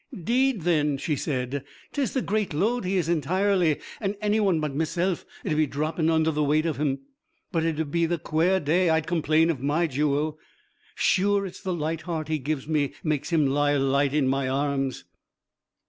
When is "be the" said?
7.91-8.17